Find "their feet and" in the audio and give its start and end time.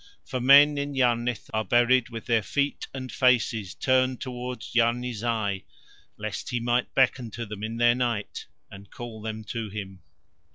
2.25-3.11